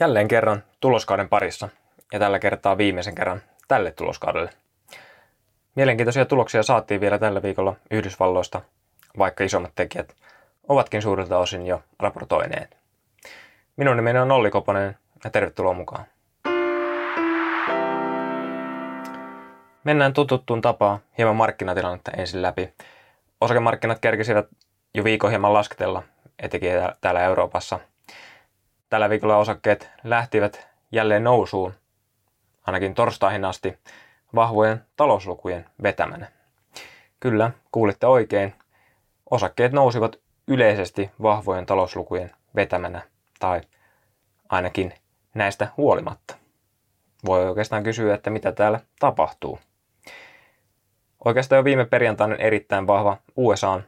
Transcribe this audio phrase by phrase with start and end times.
[0.00, 1.68] Jälleen kerran tuloskauden parissa
[2.12, 4.50] ja tällä kertaa viimeisen kerran tälle tuloskaudelle.
[5.74, 8.60] Mielenkiintoisia tuloksia saatiin vielä tällä viikolla Yhdysvalloista,
[9.18, 10.14] vaikka isommat tekijät
[10.68, 12.76] ovatkin suurilta osin jo raportoineet.
[13.76, 16.04] Minun nimeni on Olli Koponen ja tervetuloa mukaan.
[19.84, 22.72] Mennään tututtuun tapaan hieman markkinatilannetta ensin läpi.
[23.40, 24.46] Osakemarkkinat kerkisivät
[24.94, 26.02] jo viikon hieman lasketella,
[26.38, 27.80] etenkin täällä Euroopassa.
[28.94, 31.74] Tällä viikolla osakkeet lähtivät jälleen nousuun,
[32.66, 33.78] ainakin torstaihin asti,
[34.34, 36.26] vahvojen talouslukujen vetämänä.
[37.20, 38.54] Kyllä, kuulitte oikein.
[39.30, 40.16] Osakkeet nousivat
[40.48, 43.02] yleisesti vahvojen talouslukujen vetämänä,
[43.38, 43.60] tai
[44.48, 44.94] ainakin
[45.34, 46.36] näistä huolimatta.
[47.26, 49.58] Voi oikeastaan kysyä, että mitä täällä tapahtuu.
[51.24, 53.84] Oikeastaan jo viime perjantainen erittäin vahva USAn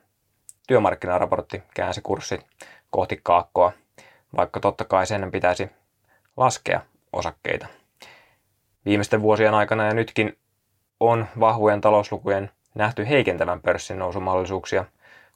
[0.69, 2.47] työmarkkinaraportti käänsi kurssit
[2.91, 3.73] kohti kaakkoa,
[4.37, 5.71] vaikka totta kai sen pitäisi
[6.37, 6.81] laskea
[7.13, 7.67] osakkeita.
[8.85, 10.39] Viimeisten vuosien aikana ja nytkin
[11.01, 14.85] on vahvojen talouslukujen nähty heikentävän pörssin nousumahdollisuuksia,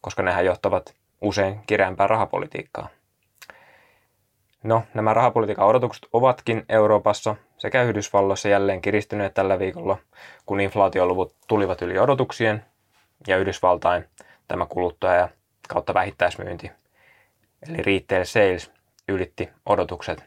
[0.01, 2.89] koska nehän johtavat usein kireämpää rahapolitiikkaa.
[4.63, 9.99] No, nämä rahapolitiikan odotukset ovatkin Euroopassa sekä Yhdysvalloissa jälleen kiristyneet tällä viikolla,
[10.47, 12.65] kun inflaatioluvut tulivat yli odotuksien
[13.27, 14.05] ja Yhdysvaltain
[14.49, 15.29] tämä kuluttaja
[15.69, 16.71] kautta vähittäismyynti,
[17.69, 18.73] eli retail sales,
[19.11, 20.25] ylitti odotukset.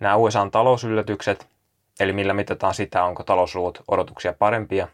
[0.00, 1.46] Nämä USAn talousyllätykset,
[2.00, 4.88] eli millä mitataan sitä, onko talousluvut odotuksia parempia,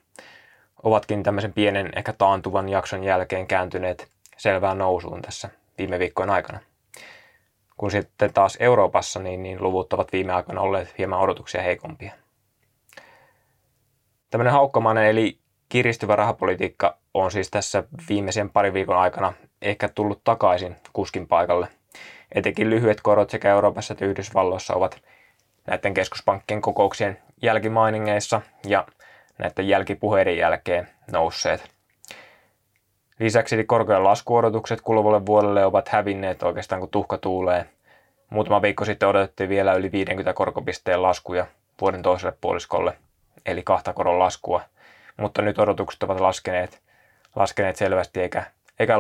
[0.82, 6.58] ovatkin tämmöisen pienen ehkä taantuvan jakson jälkeen kääntyneet selvään nousuun tässä viime viikkojen aikana.
[7.76, 12.12] Kun sitten taas Euroopassa, niin, niin luvut ovat viime aikoina olleet hieman odotuksia heikompia.
[14.30, 15.38] Tämmöinen haukkamainen eli
[15.68, 19.32] kiristyvä rahapolitiikka on siis tässä viimeisen parin viikon aikana
[19.62, 21.68] ehkä tullut takaisin kuskin paikalle.
[22.32, 25.02] Etenkin lyhyet korot sekä Euroopassa että Yhdysvalloissa ovat
[25.66, 28.86] näiden keskuspankkien kokouksien jälkimainingeissa ja
[29.38, 31.70] näiden jälkipuheiden jälkeen nousseet.
[33.18, 37.66] Lisäksi korkean laskuodotukset kuluvalle vuodelle ovat hävinneet oikeastaan kuin tuhka tuulee.
[38.30, 41.46] Muutama viikko sitten odotettiin vielä yli 50 korkopisteen laskuja
[41.80, 42.96] vuoden toiselle puoliskolle,
[43.46, 44.60] eli kahta koron laskua.
[45.16, 46.80] Mutta nyt odotukset ovat laskeneet,
[47.36, 48.44] laskeneet selvästi, eikä,
[48.78, 48.94] eikä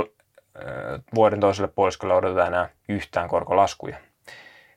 [1.14, 3.96] vuoden toiselle puoliskolle odoteta enää yhtään korkolaskuja.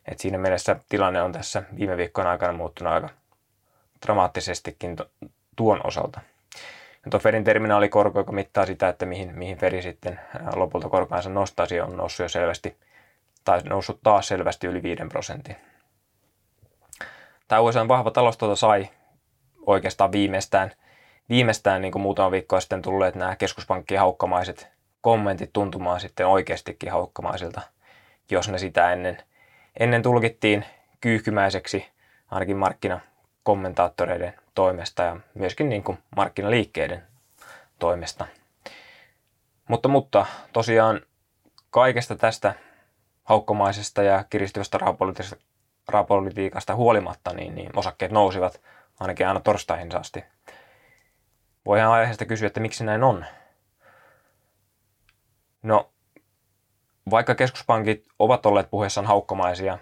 [0.05, 3.09] Et siinä mielessä tilanne on tässä viime viikkojen aikana muuttunut aika
[4.05, 4.97] dramaattisestikin
[5.55, 6.21] tuon osalta.
[7.09, 10.19] Tuo Fedin terminaalikorko, joka mittaa sitä, että mihin, mihin Fedi sitten
[10.55, 12.77] lopulta korkoansa nostaisi, on noussut jo selvästi,
[13.43, 15.55] tai noussut taas selvästi yli 5 prosentin.
[17.47, 18.89] Tämä USA vahva taloustuoto sai
[19.65, 20.71] oikeastaan viimeistään,
[21.29, 24.67] viimeistään niin kuin muutama viikko sitten tulleet nämä keskuspankkien haukkamaiset
[25.01, 27.61] kommentit tuntumaan sitten oikeastikin haukkamaisilta,
[28.31, 29.23] jos ne sitä ennen,
[29.79, 30.65] ennen tulkittiin
[31.01, 31.87] kyyhkymäiseksi,
[32.31, 37.03] ainakin markkinakommentaattoreiden toimesta ja myöskin niin kuin markkinaliikkeiden
[37.79, 38.27] toimesta.
[39.69, 41.01] Mutta, mutta tosiaan
[41.69, 42.53] kaikesta tästä
[43.23, 44.79] haukkomaisesta ja kiristyvästä
[45.87, 48.61] rahapolitiikasta huolimatta, niin, niin osakkeet nousivat
[48.99, 50.23] ainakin aina torstaihin asti.
[51.65, 53.25] Voidaan aiheesta kysyä, että miksi näin on.
[55.61, 55.91] No,
[57.09, 59.77] vaikka keskuspankit ovat olleet puheessaan haukkomaisia,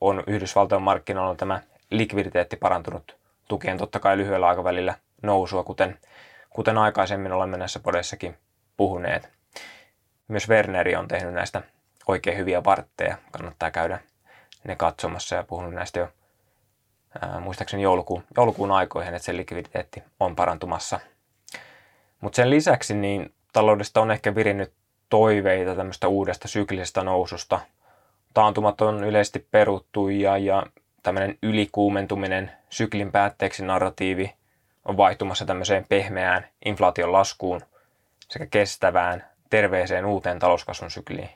[0.00, 1.60] on Yhdysvaltojen markkinoilla tämä
[1.90, 3.16] likviditeetti parantunut
[3.48, 5.98] tukien totta kai lyhyellä aikavälillä nousua, kuten,
[6.50, 8.38] kuten aikaisemmin olemme näissä podessakin
[8.76, 9.28] puhuneet.
[10.28, 11.62] Myös Werneri on tehnyt näistä
[12.06, 13.16] oikein hyviä vartteja.
[13.30, 13.98] Kannattaa käydä
[14.64, 16.08] ne katsomassa ja puhunut näistä jo
[17.20, 21.00] ää, muistaakseni joulukuun, joulukuun aikoihin, että se likviditeetti on parantumassa.
[22.20, 24.72] Mutta sen lisäksi niin taloudesta on ehkä virinnyt
[25.12, 27.60] toiveita tämmöistä uudesta syklisestä noususta.
[28.34, 30.66] Taantumat on yleisesti peruttu ja, ja
[31.02, 34.34] tämmöinen ylikuumentuminen, syklin päätteeksi narratiivi
[34.84, 37.60] on vaihtumassa tämmöiseen pehmeään inflaation laskuun
[38.28, 41.30] sekä kestävään, terveeseen uuteen talouskasvun sykliin.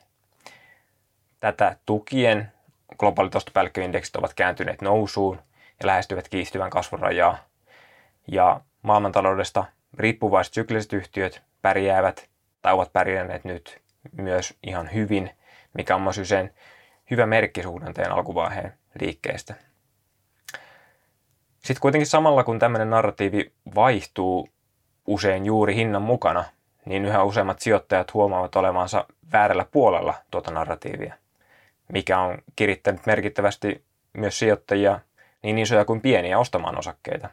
[1.41, 2.53] Tätä tukien
[2.99, 5.41] globaalit ostopäällikköindeksit ovat kääntyneet nousuun
[5.81, 7.39] ja lähestyvät kiihtyvän kasvun rajaa.
[8.29, 9.65] Ja maailmantaloudesta
[9.99, 12.29] riippuvaiset sykliset yhtiöt pärjäävät
[12.67, 13.83] tai ovat pärjänneet nyt
[14.13, 15.31] myös ihan hyvin,
[15.75, 16.55] mikä on myös usein
[17.11, 19.55] hyvä merkki suhdanteen alkuvaiheen liikkeestä.
[21.59, 24.49] Sitten kuitenkin samalla kun tämmöinen narratiivi vaihtuu
[25.07, 26.45] usein juuri hinnan mukana,
[26.85, 31.15] niin yhä useammat sijoittajat huomaavat olevansa väärällä puolella tuota narratiivia,
[31.93, 35.01] mikä on kirittänyt merkittävästi myös sijoittajia,
[35.43, 37.29] niin isoja kuin pieniä, ostamaan osakkeita.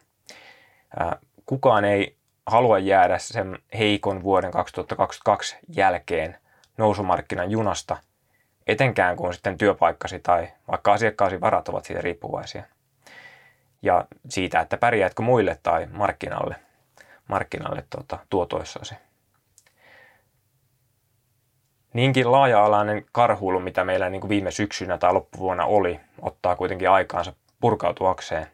[1.45, 2.15] Kukaan ei
[2.45, 6.38] halua jäädä sen heikon vuoden 2022 jälkeen
[6.78, 7.98] nousumarkkinan junasta
[8.68, 12.63] etenkään kun sitten työpaikkasi tai vaikka asiakkaasi varat ovat siitä riippuvaisia.
[13.81, 16.56] Ja siitä, että pärjäätkö muille tai markkinalle,
[17.28, 18.96] markkinalle tuota, tuotoissasi.
[21.94, 27.34] Niinkin laaja-alainen karhuilu, mitä meillä niin kuin viime syksynä tai loppuvuonna oli, ottaa kuitenkin aikaansa
[27.60, 28.48] purkautuakseen.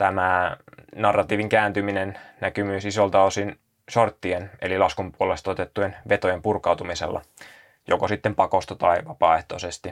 [0.00, 0.56] Tämä
[0.96, 3.58] narratiivin kääntyminen näkyy myös isolta osin
[3.90, 7.22] shorttien eli laskun puolesta otettujen vetojen purkautumisella,
[7.88, 9.88] joko sitten pakosta tai vapaaehtoisesti.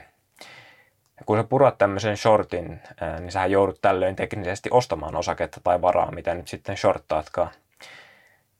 [1.16, 2.80] Ja kun sä purat tämmöisen shortin,
[3.18, 7.50] niin sä joudut tällöin teknisesti ostamaan osaketta tai varaa, mitä nyt sitten shorttaatkaan.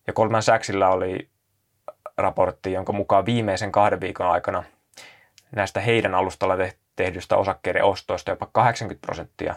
[0.06, 1.28] Ja Goldman Sachsilla oli
[2.16, 4.64] raportti, jonka mukaan viimeisen kahden viikon aikana
[5.56, 6.54] näistä heidän alustalla
[6.96, 9.54] tehdyistä osakkeiden ostoista jopa 80 prosenttia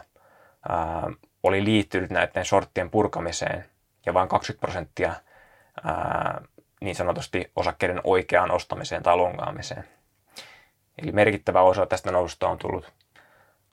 [1.44, 3.66] oli liittynyt näiden shorttien purkamiseen
[4.06, 5.14] ja vain 20 prosenttia
[6.82, 9.84] niin sanotusti osakkeiden oikeaan ostamiseen tai longaamiseen.
[10.98, 12.94] Eli merkittävä osa tästä noususta on tullut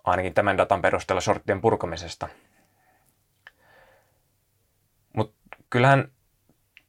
[0.05, 2.29] ainakin tämän datan perusteella shorttien purkamisesta.
[5.13, 5.37] Mutta
[5.71, 6.09] kyllähän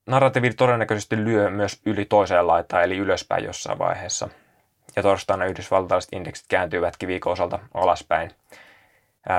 [0.06, 4.30] narratiivi todennäköisesti lyö myös yli toiseen laitaan, eli ylöspäin jossain vaiheessa.
[4.96, 8.32] Ja torstaina yhdysvaltalaiset indeksit kääntyivätkin viikon osalta alaspäin.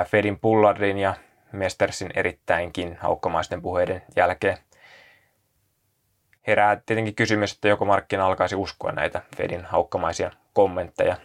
[0.06, 1.14] Fedin Pullardin ja
[1.52, 4.58] Mestersin erittäinkin haukkomaisten puheiden jälkeen
[6.46, 11.16] herää tietenkin kysymys, että joko markkina alkaisi uskoa näitä Fedin haukkamaisia kommentteja.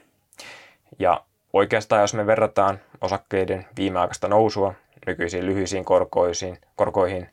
[0.99, 1.23] Ja
[1.53, 4.73] oikeastaan jos me verrataan osakkeiden viimeaikaista nousua
[5.07, 7.29] nykyisiin lyhyisiin korkoisiin, korkoihin,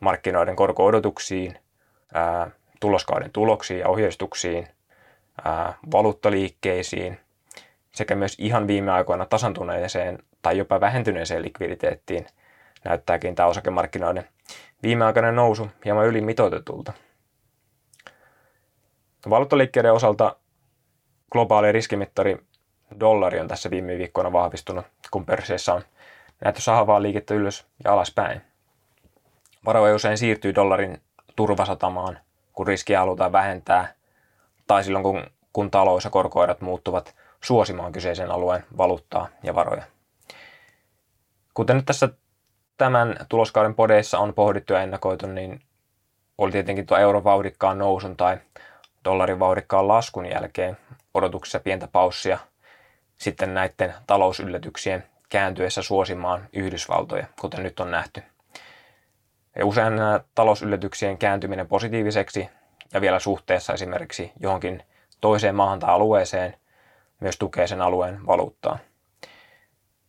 [0.00, 1.58] markkinoiden korko-odotuksiin,
[2.14, 2.50] ää,
[2.80, 4.68] tuloskauden tuloksiin ja ohjeistuksiin,
[5.44, 7.20] ää, valuuttaliikkeisiin
[7.94, 12.26] sekä myös ihan viime aikoina tasantuneeseen tai jopa vähentyneeseen likviditeettiin
[12.84, 14.28] näyttääkin tämä osakemarkkinoiden
[14.82, 16.92] viimeaikainen nousu hieman ylimitoitetulta.
[19.30, 20.36] Valuuttaliikkeiden osalta
[21.32, 22.38] globaali riskimittari
[23.00, 25.82] dollari on tässä viime viikkoina vahvistunut, kun pörsseissä on
[26.44, 28.40] näyttö sahavaa liikettä ylös ja alaspäin.
[29.64, 31.02] Varoja usein siirtyy dollarin
[31.36, 32.18] turvasatamaan,
[32.52, 33.94] kun riskiä halutaan vähentää,
[34.66, 37.14] tai silloin kun, kun talous- ja korkoerot muuttuvat
[37.44, 39.82] suosimaan kyseisen alueen valuuttaa ja varoja.
[41.54, 42.08] Kuten nyt tässä
[42.76, 45.60] tämän tuloskauden podeissa on pohdittu ja ennakoitu, niin
[46.38, 48.38] oli tietenkin tuo euron vauhdikkaan nousun tai
[49.04, 50.76] dollarin vauhdikkaan laskun jälkeen
[51.14, 52.38] odotuksessa pientä paussia
[53.16, 58.22] sitten näiden talousyllätyksien kääntyessä suosimaan Yhdysvaltoja, kuten nyt on nähty.
[59.56, 62.48] Ja usein nämä talousyllätyksien kääntyminen positiiviseksi
[62.92, 64.82] ja vielä suhteessa esimerkiksi johonkin
[65.20, 66.54] toiseen maahan tai alueeseen
[67.20, 68.78] myös tukee sen alueen valuuttaa.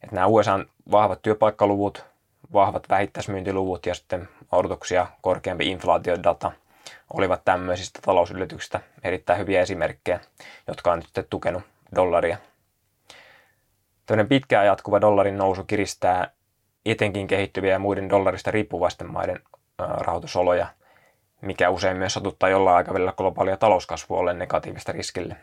[0.02, 0.58] Että nämä USA
[0.90, 2.04] vahvat työpaikkaluvut,
[2.52, 6.52] vahvat vähittäismyyntiluvut ja sitten odotuksia korkeampi inflaatiodata
[7.12, 10.20] olivat tämmöisistä talousyllätyksistä erittäin hyviä esimerkkejä,
[10.68, 11.62] jotka on nyt tukenut
[11.96, 12.36] dollaria.
[14.06, 16.30] Tällainen pitkään jatkuva dollarin nousu kiristää
[16.86, 19.40] etenkin kehittyviä ja muiden dollarista riippuvaisten maiden
[19.78, 20.66] rahoitusoloja,
[21.40, 25.36] mikä usein myös satuttaa jollain aikavälillä globaalia talouskasvua ollen negatiivista riskille.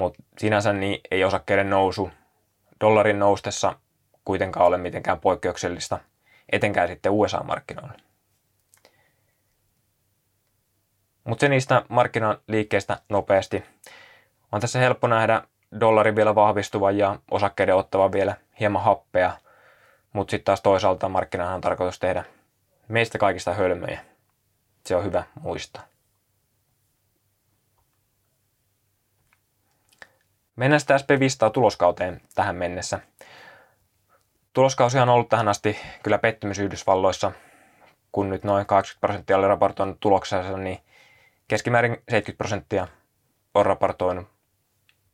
[0.00, 2.10] Mutta sinänsä niin ei osakkeiden nousu
[2.80, 3.76] dollarin noustessa
[4.24, 5.98] kuitenkaan ole mitenkään poikkeuksellista,
[6.52, 7.92] etenkään sitten USA-markkinoilla.
[11.24, 13.64] Mutta se niistä markkinaliikkeistä nopeasti.
[14.52, 15.42] On tässä helppo nähdä
[15.80, 19.32] dollarin vielä vahvistuvan ja osakkeiden ottavan vielä hieman happea,
[20.12, 22.24] mutta sitten taas toisaalta markkinahan on tarkoitus tehdä
[22.88, 24.00] meistä kaikista hölmöjä.
[24.86, 25.82] Se on hyvä muistaa.
[30.60, 33.00] Mennään sitten SP500 tuloskauteen tähän mennessä.
[34.52, 37.32] Tuloskausi on ollut tähän asti kyllä pettymys Yhdysvalloissa.
[38.12, 40.78] Kun nyt noin 80 prosenttia oli raportoinut tuloksensa, niin
[41.48, 42.88] keskimäärin 70 prosenttia
[43.54, 44.28] on raportoinut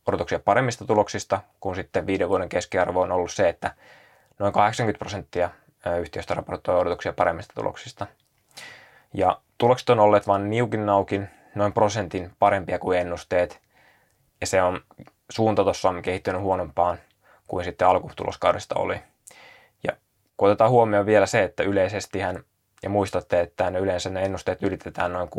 [0.07, 3.75] odotuksia paremmista tuloksista, kun sitten viiden vuoden keskiarvo on ollut se, että
[4.39, 5.49] noin 80 prosenttia
[5.99, 8.07] yhtiöstä raportoi odotuksia paremmista tuloksista.
[9.13, 13.66] Ja tulokset on olleet vain niukin naukin, noin prosentin parempia kuin ennusteet,
[14.41, 14.81] ja se on
[15.29, 16.97] suunta tuossa on kehittynyt huonompaan
[17.47, 19.01] kuin sitten alkutuloskaudesta oli.
[19.83, 19.93] Ja
[20.37, 22.19] kun otetaan huomioon vielä se, että yleisesti
[22.83, 25.29] ja muistatte, että ne yleensä ne ennusteet ylitetään noin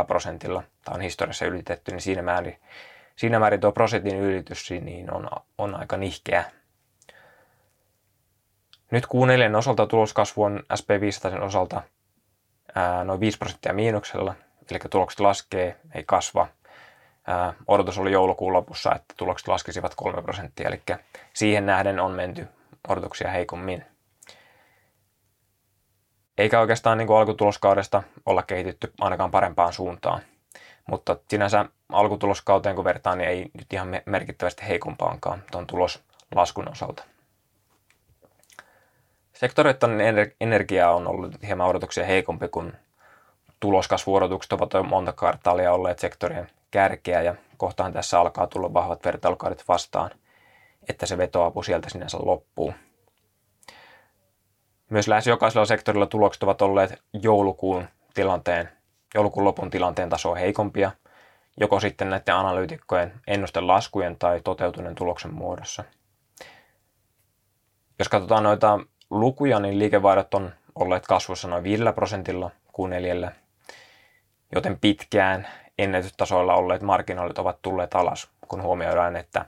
[0.00, 2.60] 6-8 prosentilla, tai on historiassa ylitetty, niin siinä määrin,
[3.16, 6.44] siinä määrin tuo prosentin ylitys niin on, on aika nihkeä.
[8.90, 11.82] Nyt Q4 osalta tuloskasvu on SP500 osalta
[12.74, 14.34] ää, noin 5 prosenttia miinuksella,
[14.70, 16.48] eli tulokset laskee, ei kasva.
[17.66, 20.82] Odotus oli joulukuun lopussa, että tulokset laskisivat 3 prosenttia, eli
[21.34, 22.48] siihen nähden on menty
[22.88, 23.84] odotuksia heikommin.
[26.38, 30.20] Eikä oikeastaan niin kuin alkutuloskaudesta olla kehitytty ainakaan parempaan suuntaan.
[30.86, 37.04] Mutta sinänsä alkutuloskauteen kun vertaan, niin ei nyt ihan merkittävästi heikompaankaan tuon tuloslaskun osalta.
[39.32, 40.00] Sektoreiden
[40.40, 42.72] energia on ollut hieman odotuksia heikompi, kun
[43.60, 49.64] tuloskasvuodotukset ovat jo monta kvartaalia olleet sektorien kärkeä ja kohtaan tässä alkaa tulla vahvat vertailukaudet
[49.68, 50.10] vastaan,
[50.88, 52.74] että se vetoapu sieltä sinänsä loppuu.
[54.90, 58.68] Myös lähes jokaisella sektorilla tulokset ovat olleet joulukuun tilanteen,
[59.14, 60.90] joulukuun lopun tilanteen tasoa heikompia,
[61.60, 65.84] joko sitten näiden analyytikkojen ennusten laskujen tai toteutuneen tuloksen muodossa.
[67.98, 73.32] Jos katsotaan noita lukuja, niin liikevaihdot on olleet kasvussa noin 5 prosentilla kuun neljällä,
[74.54, 79.44] joten pitkään ennätystasoilla olleet marginaalit ovat tulleet alas, kun huomioidaan, että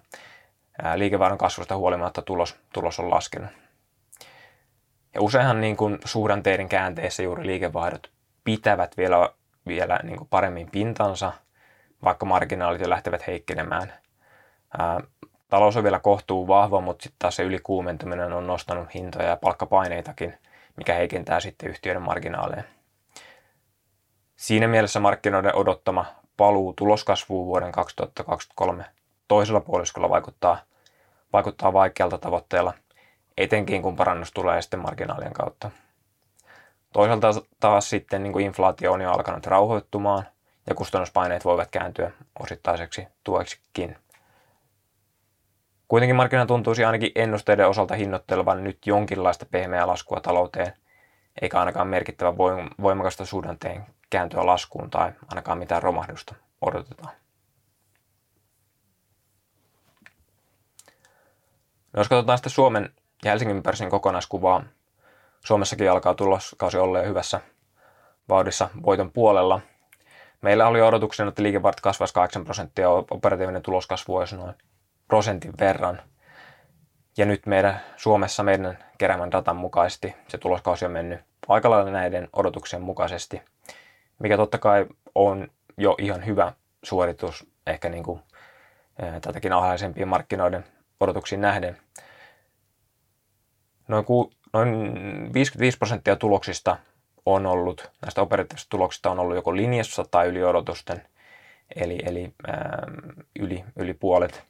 [0.95, 3.51] liikevaihdon kasvusta huolimatta tulos, tulos on laskenut.
[5.15, 8.11] Ja useinhan niin kuin suhdanteiden käänteessä juuri liikevaihdot
[8.45, 9.31] pitävät vielä,
[9.67, 11.33] vielä niin kuin paremmin pintansa,
[12.05, 13.93] vaikka marginaalit jo lähtevät heikkenemään.
[14.79, 15.01] Ää,
[15.49, 20.35] talous on vielä kohtuu vahva, mutta sitten taas se ylikuumentuminen on nostanut hintoja ja palkkapaineitakin,
[20.77, 22.63] mikä heikentää sitten yhtiöiden marginaaleja.
[24.37, 26.07] Siinä mielessä markkinoiden odottama
[26.41, 28.85] paluu tuloskasvuun vuoden 2023
[29.29, 30.59] toisella puoliskolla vaikuttaa,
[31.33, 32.75] vaikuttaa vaikealta tavoitteella,
[33.37, 35.71] etenkin kun parannus tulee sitten marginaalien kautta.
[36.93, 37.29] Toisaalta
[37.61, 40.25] taas sitten niin kuin inflaatio on jo alkanut rauhoittumaan
[40.69, 43.97] ja kustannuspaineet voivat kääntyä osittaiseksi tueksikin.
[45.89, 50.73] Kuitenkin markkina tuntuisi ainakin ennusteiden osalta hinnoittelevan nyt jonkinlaista pehmeää laskua talouteen,
[51.43, 52.37] eikä ainakaan merkittävä
[52.83, 57.15] voimakasta suhdanteen kääntyä laskuun tai ainakaan mitään romahdusta odotetaan.
[61.93, 64.63] No jos katsotaan sitten Suomen ja Helsingin pörssin kokonaiskuvaa,
[65.45, 67.41] Suomessakin alkaa tuloskausi olla jo hyvässä
[68.29, 69.61] vauhdissa voiton puolella.
[70.43, 74.55] Meillä oli odotuksena, että liikevaihto kasvaisi 8 prosenttia ja operatiivinen tuloskasvu olisi noin
[75.09, 76.03] prosentin verran.
[77.17, 82.29] Ja nyt meidän Suomessa meidän keräämän datan mukaisesti se tuloskausi on mennyt aika lailla näiden
[82.33, 83.43] odotuksien mukaisesti,
[84.21, 85.49] mikä totta kai on
[85.79, 88.21] jo ihan hyvä suoritus ehkä niin kuin,
[89.21, 90.65] tätäkin alhaisempien markkinoiden
[91.01, 91.77] odotuksiin nähden.
[93.89, 94.71] Noin, ku, noin
[95.35, 96.77] 55 prosenttia tuloksista
[97.27, 101.03] on ollut, näistä operatiivisista tuloksista on ollut joko linjassa tai yli odotusten,
[101.77, 102.87] eli, eli ää,
[103.41, 104.45] yli, yli puolet.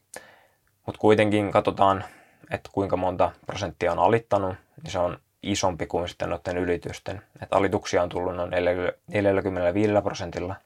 [0.87, 2.05] Mutta kuitenkin katsotaan,
[2.51, 7.23] että kuinka monta prosenttia on alittanut, niin se on isompi kuin sitten noiden ylitysten.
[7.43, 8.51] Et alituksia on tullut noin
[9.09, 10.57] 45 prosentilla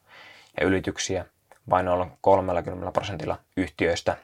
[0.59, 1.25] ja ylityksiä
[1.69, 4.17] vain noin 30 prosentilla yhtiöistä.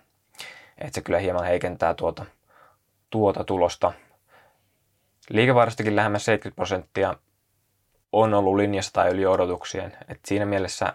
[0.77, 2.25] Et se kyllä hieman heikentää tuota,
[3.09, 3.93] tuota tulosta.
[5.29, 7.15] Liikevaihdostakin lähemmäs 70 prosenttia
[8.11, 9.97] on ollut linjassa tai yli odotuksien.
[10.07, 10.93] Et siinä mielessä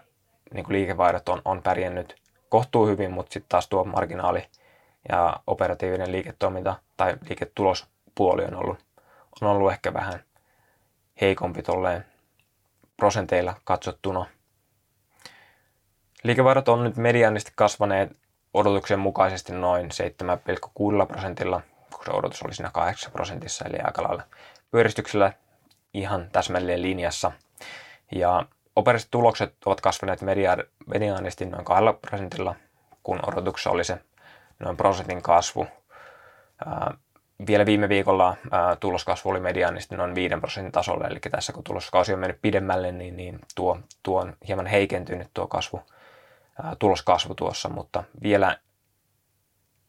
[0.53, 2.15] niin liikevaihdot on, on pärjännyt
[2.49, 4.45] kohtuu hyvin, mutta sitten taas tuo marginaali
[5.09, 8.77] ja operatiivinen liiketoiminta tai liiketulospuoli on ollut,
[9.41, 10.23] on ollut ehkä vähän
[11.21, 12.05] heikompi tolleen
[12.97, 14.25] prosenteilla katsottuna.
[16.23, 18.17] Liikevaihdot on nyt mediaanisti kasvaneet
[18.53, 19.89] odotuksen mukaisesti noin
[21.01, 21.61] 7,6 prosentilla,
[21.93, 24.23] kun se odotus oli siinä 8 prosentissa, eli aika lailla
[24.71, 25.33] pyöristyksellä
[25.93, 27.31] ihan täsmälleen linjassa.
[28.15, 30.19] Ja operatiiviset tulokset ovat kasvaneet
[30.87, 32.55] mediaanisti noin 2 prosentilla,
[33.03, 34.01] kun odotuksessa oli se
[34.59, 35.67] noin prosentin kasvu.
[37.47, 38.35] Vielä viime viikolla
[38.79, 43.17] tuloskasvu oli mediaanisti noin 5 prosentin tasolla, eli tässä kun tuloskausi on mennyt pidemmälle, niin,
[43.17, 45.81] niin tuo, tuo on hieman heikentynyt tuo kasvu,
[46.79, 48.57] tuloskasvu tuossa, mutta vielä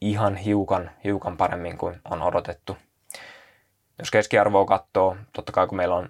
[0.01, 2.77] ihan hiukan, hiukan paremmin kuin on odotettu.
[3.99, 6.09] Jos keskiarvoa katsoo, totta kai kun meillä on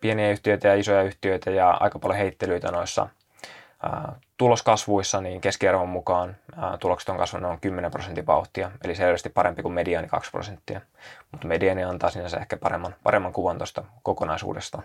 [0.00, 3.08] pieniä yhtiöitä ja isoja yhtiöitä ja aika paljon heittelyitä noissa
[4.36, 6.36] tuloskasvuissa, niin keskiarvon mukaan
[6.80, 10.80] tulokset on kasvanut noin 10 prosentin vauhtia, eli selvästi parempi kuin mediaani 2 prosenttia.
[11.32, 14.82] Mutta mediaani antaa sinänsä ehkä paremman, paremman kuvan tuosta kokonaisuudesta.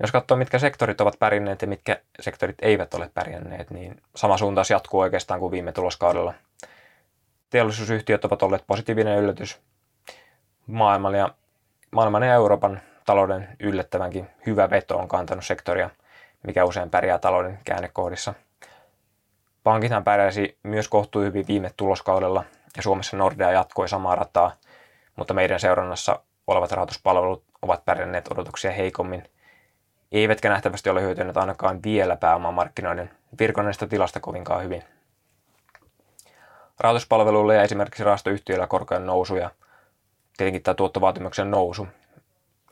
[0.00, 4.70] Jos katsoo, mitkä sektorit ovat pärjänneet ja mitkä sektorit eivät ole pärjänneet, niin sama suuntaus
[4.70, 6.34] jatkuu oikeastaan kuin viime tuloskaudella.
[7.50, 9.60] Teollisuusyhtiöt ovat olleet positiivinen yllätys.
[10.66, 11.34] Maailman ja,
[11.90, 15.90] maailman ja Euroopan talouden yllättävänkin hyvä veto on kantanut sektoria,
[16.46, 18.34] mikä usein pärjää talouden käännekohdissa.
[19.64, 22.44] Pankithan pärjäsi myös kohtuu hyvin viime tuloskaudella
[22.76, 24.52] ja Suomessa Nordea jatkoi samaa rataa,
[25.16, 29.24] mutta meidän seurannassa olevat rahoituspalvelut ovat pärjänneet odotuksia heikommin,
[30.12, 34.84] eivätkä nähtävästi ole hyötyneet ainakaan vielä pääomamarkkinoiden virkoneista tilasta kovinkaan hyvin.
[36.80, 39.50] Rahoituspalveluille ja esimerkiksi rahastoyhtiöillä korkojen nousu ja
[40.36, 41.88] tietenkin tämä tuottovaatimuksen nousu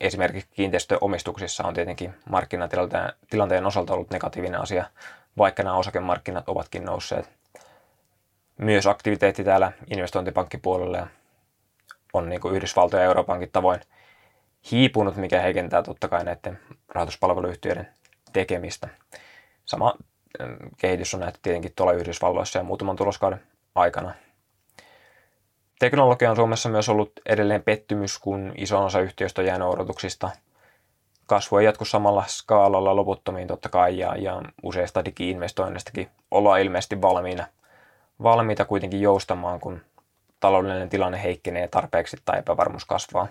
[0.00, 4.85] esimerkiksi kiinteistöomistuksissa on tietenkin markkinatilanteen osalta ollut negatiivinen asia,
[5.38, 7.31] vaikka nämä osakemarkkinat ovatkin nousseet.
[8.59, 11.07] Myös aktiviteetti täällä investointipankkipuolella
[12.12, 13.81] on niin kuin Yhdysvaltojen ja Euroopankin tavoin
[14.71, 17.88] hiipunut, mikä heikentää totta kai näiden rahoituspalveluyhtiöiden
[18.33, 18.88] tekemistä.
[19.64, 19.95] Sama
[20.76, 23.43] kehitys on nähty tietenkin tuolla Yhdysvalloissa ja muutaman tuloskauden
[23.75, 24.14] aikana.
[25.78, 30.30] Teknologia on Suomessa myös ollut edelleen pettymys, kun iso osa yhtiöistä on jäänyt odotuksista.
[31.26, 37.47] Kasvu ei jatku samalla skaalalla loputtomiin totta kai ja, ja useista digi-investoinnistakin ollaan ilmeisesti valmiina,
[38.23, 39.80] valmiita kuitenkin joustamaan, kun
[40.40, 43.28] taloudellinen tilanne heikkenee tarpeeksi tai epävarmuus kasvaa.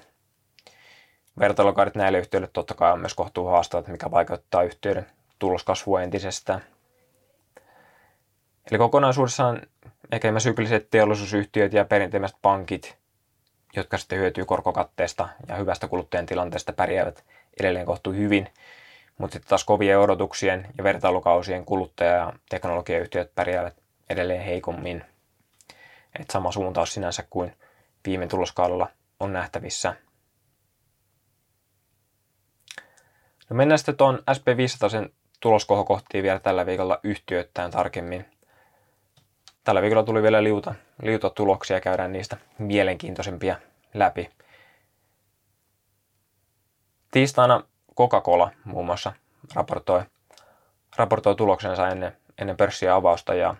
[1.39, 5.05] Vertailukaudet näille yhtiöille totta kai on myös kohtuu haastavat, mikä vaikeuttaa yhtiöiden
[5.39, 6.61] tuloskasvua entisestään.
[8.71, 9.61] Eli kokonaisuudessaan
[10.11, 12.97] ehkä nämä sykliset teollisuusyhtiöt ja perinteiset pankit,
[13.75, 17.25] jotka sitten hyötyy korkokatteesta ja hyvästä kuluttajan tilanteesta pärjäävät
[17.59, 18.49] edelleen kohtuu hyvin.
[19.17, 23.75] Mutta sitten taas kovien odotuksien ja vertailukausien kuluttaja- ja teknologiayhtiöt pärjäävät
[24.09, 25.03] edelleen heikommin.
[26.19, 27.53] Et sama suuntaus sinänsä kuin
[28.05, 28.87] viime tuloskaudella
[29.19, 29.95] on nähtävissä.
[33.49, 35.09] No mennään sitten tuon SP500
[35.39, 38.36] tuloskohokohtiin vielä tällä viikolla yhtiöittäin tarkemmin.
[39.67, 43.55] Tällä viikolla tuli vielä liuta, liuta tuloksia, käydään niistä mielenkiintoisempia
[43.93, 44.29] läpi.
[47.11, 47.63] Tiistaina
[47.97, 49.13] Coca-Cola muun muassa
[49.55, 50.03] raportoi,
[50.95, 53.55] raportoi tuloksensa ennen, ennen pörssiä avausta ja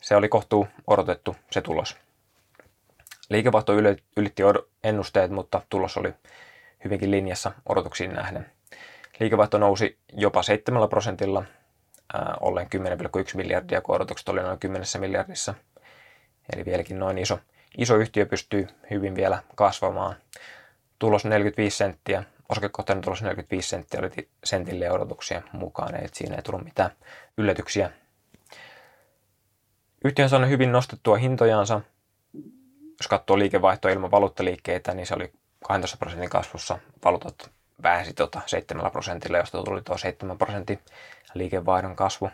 [0.00, 1.96] se oli kohtuu odotettu se tulos.
[3.28, 3.72] Liikevaihto
[4.16, 4.42] ylitti
[4.84, 6.14] ennusteet, mutta tulos oli
[6.84, 8.52] hyvinkin linjassa odotuksiin nähden.
[9.20, 11.44] Liikevaihto nousi jopa 7 prosentilla,
[12.40, 15.54] ollen 10,1 miljardia, kun odotukset oli noin 10 miljardissa.
[16.54, 17.38] Eli vieläkin noin iso,
[17.78, 20.16] iso yhtiö pystyy hyvin vielä kasvamaan.
[20.98, 26.64] Tulos 45 senttiä, osakekohtainen tulos 45 senttiä oli sentille odotuksien mukaan, eli siinä ei tullut
[26.64, 26.90] mitään
[27.38, 27.90] yllätyksiä.
[30.04, 31.80] Yhtiö on saanut hyvin nostettua hintojansa.
[33.00, 35.32] Jos katsoo liikevaihtoa ilman valuuttaliikkeitä, niin se oli
[35.64, 36.78] 12 prosentin kasvussa.
[37.04, 37.50] Valuutat
[37.82, 40.78] vähäsi tota 7 prosentilla, josta tuli tuo 7 prosentin
[41.34, 42.30] liikevaihdon kasvu.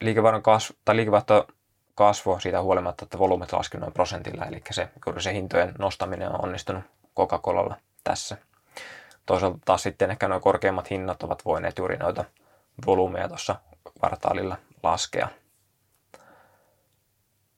[0.00, 1.46] Liikevaihdon kasvu, tai liikevaihto
[1.94, 6.44] kasvu siitä huolimatta, että volyymet laski noin prosentilla, eli se, juuri se hintojen nostaminen on
[6.44, 6.84] onnistunut
[7.16, 8.36] Coca-Colalla tässä.
[9.26, 12.24] Toisaalta taas sitten ehkä nuo korkeimmat hinnat ovat voineet juuri noita
[12.86, 13.56] volyymeja tuossa
[13.98, 15.28] kvartaalilla laskea.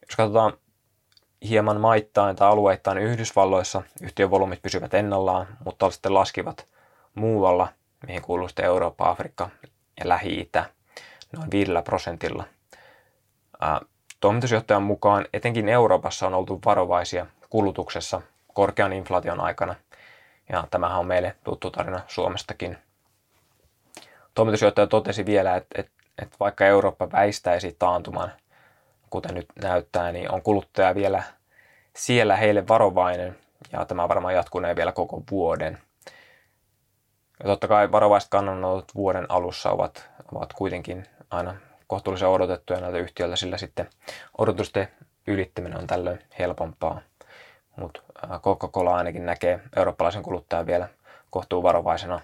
[0.08, 0.52] Jos katsotaan
[1.48, 6.66] hieman maittain tai alueittain Yhdysvalloissa yhtiön volyymit pysyvät ennallaan, mutta sitten laskivat
[7.14, 7.68] muualla,
[8.06, 9.50] mihin kuuluu sitten Eurooppa, Afrikka
[10.00, 10.64] ja Lähi-Itä,
[11.32, 12.44] noin 5 prosentilla.
[14.20, 18.22] Toimitusjohtajan mukaan etenkin Euroopassa on oltu varovaisia kulutuksessa
[18.54, 19.74] korkean inflaation aikana,
[20.48, 22.78] ja tämähän on meille tuttu tarina Suomestakin.
[24.34, 28.32] Toimitusjohtaja totesi vielä, että, että, että vaikka Eurooppa väistäisi taantuman
[29.10, 31.22] kuten nyt näyttää, niin on kuluttaja vielä
[31.96, 33.38] siellä heille varovainen
[33.72, 35.78] ja tämä varmaan jatkunee vielä koko vuoden.
[37.40, 41.54] Ja totta kai varovaiset kannanotot vuoden alussa ovat, ovat kuitenkin aina
[41.86, 43.90] kohtuullisen odotettuja näiltä yhtiöiltä, sillä sitten
[44.38, 44.88] odotusten
[45.26, 47.00] ylittäminen on tällöin helpompaa.
[47.76, 48.00] Mutta
[48.42, 50.88] Coca-Cola ainakin näkee eurooppalaisen kuluttajan vielä
[51.30, 52.20] kohtuu varovaisena.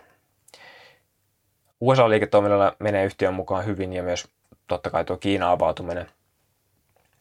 [1.81, 4.29] USA-liiketoiminnalla menee yhtiön mukaan hyvin ja myös
[4.67, 6.11] totta kai tuo Kiinan avautuminen–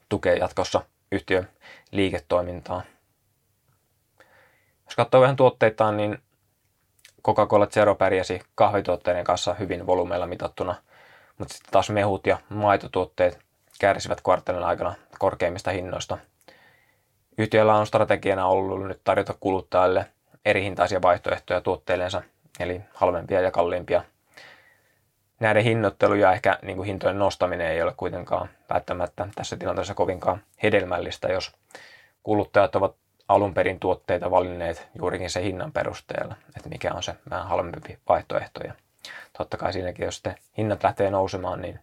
[0.08, 1.48] tukee jatkossa yhtiön
[1.92, 2.82] liiketoimintaa.
[4.84, 6.18] Jos katsoo vähän tuotteitaan, niin
[7.26, 10.74] Coca-Cola Zero pärjäsi kahvituotteiden kanssa hyvin volyymeilla mitattuna,
[11.38, 13.38] mutta sitten taas mehut ja maitotuotteet
[13.80, 16.18] kärsivät kvartaalin aikana korkeimmista hinnoista.
[17.38, 20.06] Yhtiöllä on strategiana ollut nyt tarjota kuluttajille
[20.44, 22.22] eri hintaisia vaihtoehtoja tuotteillensa,
[22.60, 24.02] eli halvempia ja kalliimpia
[25.40, 30.42] näiden hinnoittelu ja ehkä niin kuin hintojen nostaminen ei ole kuitenkaan välttämättä tässä tilanteessa kovinkaan
[30.62, 31.52] hedelmällistä, jos
[32.22, 32.94] kuluttajat ovat
[33.28, 38.60] alun perin tuotteita valinneet juurikin se hinnan perusteella, että mikä on se vähän halvempi vaihtoehto.
[38.64, 38.74] Ja
[39.38, 41.80] totta kai siinäkin, jos sitten hinnat lähtee nousemaan, niin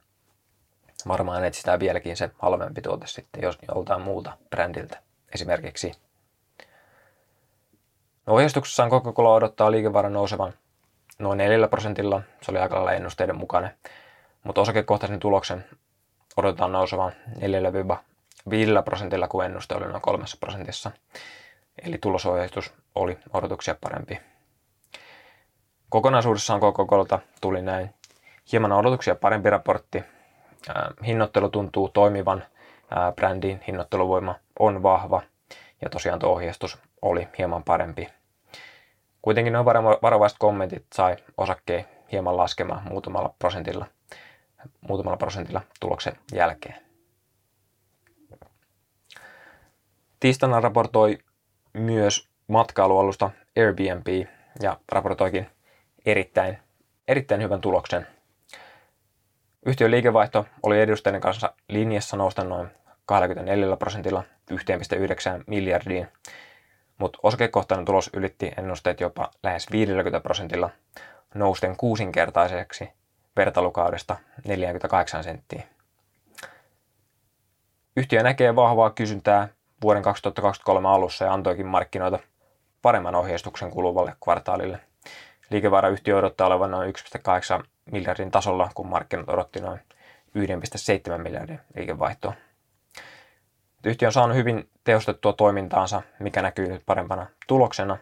[1.07, 4.99] varmaan etsitään vieläkin se halvempi tuote sitten jos joltain muulta brändiltä
[5.33, 5.91] esimerkiksi.
[8.25, 10.53] No ohjeistuksessaan Coca-Cola odottaa liikevaihdon nousevan
[11.19, 12.21] noin 4 prosentilla.
[12.41, 13.71] Se oli aika lailla ennusteiden mukainen.
[14.43, 15.65] Mutta osakekohtaisen tuloksen
[16.37, 17.11] odotetaan nousevan
[18.49, 20.91] 4-5 prosentilla, kun ennuste oli noin 3 prosentissa.
[21.85, 24.19] Eli tulosohjeistus oli odotuksia parempi.
[25.89, 26.87] Kokonaisuudessaan koko
[27.41, 27.93] tuli näin
[28.51, 30.03] hieman odotuksia parempi raportti.
[31.05, 32.43] Hinnoittelu tuntuu toimivan,
[33.15, 35.21] brändin hinnoitteluvoima on vahva
[35.81, 38.09] ja tosiaan tuo ohjeistus oli hieman parempi.
[39.21, 39.65] Kuitenkin nuo
[40.01, 43.85] varovaiset kommentit sai osakkeen hieman laskemaan muutamalla prosentilla,
[44.81, 46.90] muutamalla prosentilla tuloksen jälkeen.
[50.21, 51.17] Tiistaina raportoi
[51.73, 54.27] myös matkailualusta Airbnb
[54.61, 55.47] ja raportoikin
[56.05, 56.57] erittäin,
[57.07, 58.07] erittäin hyvän tuloksen.
[59.65, 62.69] Yhtiön liikevaihto oli edustajien kanssa linjassa nousta noin
[63.05, 64.57] 24 prosentilla 1,9
[65.47, 66.07] miljardiin,
[66.97, 70.69] mutta osakekohtainen tulos ylitti ennusteet jopa lähes 50 prosentilla
[71.35, 72.89] nousten kuusinkertaiseksi
[73.35, 75.63] vertailukaudesta 48 senttiä.
[77.97, 79.47] Yhtiö näkee vahvaa kysyntää
[79.81, 82.19] vuoden 2023 alussa ja antoikin markkinoita
[82.81, 84.79] paremman ohjeistuksen kuluvalle kvartaalille.
[85.49, 86.93] Liikevaihdoyhtiö odottaa olevan noin
[87.59, 89.79] 1,8 miljardin tasolla, kun markkinat odotti noin
[90.37, 92.33] 1,7 miljardin liikevaihtoa.
[93.85, 97.97] Yhtiö on saanut hyvin tehostettua toimintaansa, mikä näkyy nyt parempana tuloksena.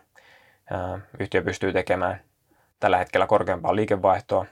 [1.20, 2.22] Yhtiö pystyy tekemään
[2.80, 4.46] tällä hetkellä korkeampaa liikevaihtoa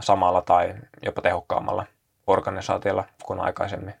[0.00, 1.86] samalla tai jopa tehokkaammalla
[2.26, 3.94] organisaatiolla kuin aikaisemmin.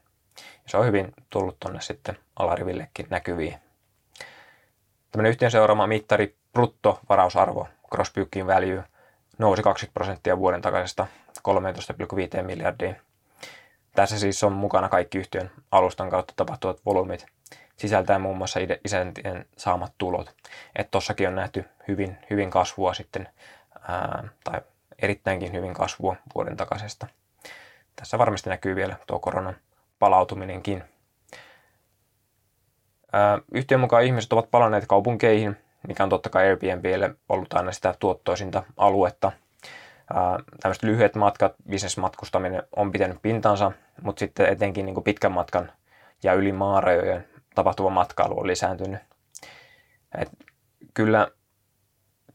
[0.70, 3.56] Se on hyvin tullut tuonne sitten alarivillekin näkyviin.
[5.10, 7.68] Tämmöinen yhtiön seuraama mittari bruttovarausarvo,
[8.14, 8.84] booking value,
[9.38, 11.06] nousi 20 prosenttia vuoden takaisesta
[12.36, 12.96] 13,5 miljardiin.
[13.94, 17.26] Tässä siis on mukana kaikki yhtiön alustan kautta tapahtuvat volyymit,
[17.76, 20.34] sisältää muun muassa isäntien saamat tulot.
[20.76, 23.28] Että tossakin on nähty hyvin, hyvin kasvua sitten,
[23.88, 24.60] ää, tai
[25.02, 27.06] erittäinkin hyvin kasvua vuoden takaisesta.
[27.96, 29.56] Tässä varmasti näkyy vielä tuo koronan
[30.00, 30.84] palautuminenkin.
[33.54, 35.56] Yhtiön mukaan ihmiset ovat palanneet kaupunkeihin,
[35.88, 39.32] mikä on totta kai Airbnbille ollut aina sitä tuottoisinta aluetta.
[40.60, 45.72] Tämmöiset lyhyet matkat, bisnesmatkustaminen on pitänyt pintansa, mutta sitten etenkin niin kuin pitkän matkan
[46.22, 49.00] ja yli maarajojen tapahtuva matkailu on lisääntynyt.
[50.18, 50.28] Et
[50.94, 51.28] kyllä,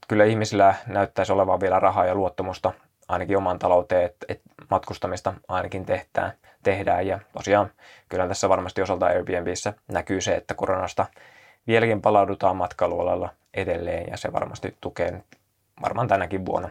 [0.08, 2.72] kyllä ihmisillä näyttäisi olevan vielä rahaa ja luottamusta
[3.08, 7.06] ainakin omaan talouteen, että et matkustamista ainakin tehdään, tehdään.
[7.06, 7.70] Ja tosiaan
[8.08, 11.06] kyllä tässä varmasti osalta Airbnbissä näkyy se, että koronasta
[11.66, 15.22] vieläkin palaudutaan matkailualalla edelleen ja se varmasti tukee
[15.82, 16.70] varmaan tänäkin vuonna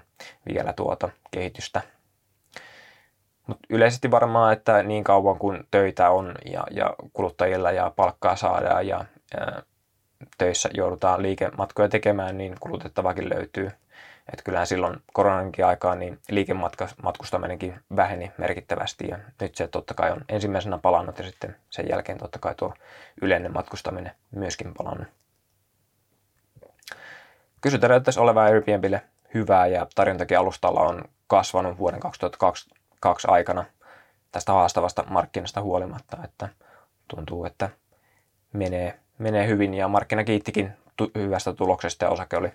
[0.54, 1.82] vielä tuota kehitystä.
[3.48, 8.88] Mutta yleisesti varmaan, että niin kauan kuin töitä on ja, ja kuluttajilla ja palkkaa saadaan
[8.88, 9.06] ja
[9.38, 9.64] ää,
[10.38, 13.72] töissä joudutaan liikematkoja tekemään, niin kulutettavakin löytyy.
[14.34, 20.22] Että kyllähän silloin koronankin aikaan niin liikematkustaminenkin väheni merkittävästi ja nyt se totta kai on
[20.30, 22.74] ensimmäisenä palannut ja sitten sen jälkeen totta kai tuo
[23.22, 25.08] yleinen matkustaminen myöskin palannut.
[27.62, 29.02] Kysyntä näyttäisi olevan Airbnbille
[29.34, 33.66] hyvää ja tarjontakin alustalla on kasvanut vuoden 2022 aikana
[34.32, 36.50] tästä haastavasta markkinasta huolimatta, että
[37.08, 37.70] tuntuu, että
[38.54, 42.52] menee, menee hyvin ja markkina kiittikin tu- hyvästä tuloksesta ja osake oli